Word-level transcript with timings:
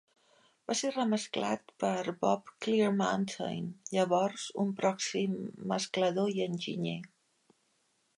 Va 0.69 0.75
ser 0.77 0.89
remesclat 0.93 1.73
per 1.83 2.13
Bob 2.23 2.49
Clearmountain, 2.65 3.67
llavors 3.97 4.47
un 4.63 4.73
pròxim 4.81 5.37
mesclador 5.73 6.33
i 6.39 6.43
enginyer. 6.47 6.97